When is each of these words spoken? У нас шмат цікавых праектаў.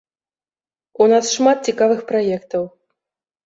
У 1.03 1.11
нас 1.11 1.29
шмат 1.35 1.57
цікавых 1.71 2.05
праектаў. 2.11 2.69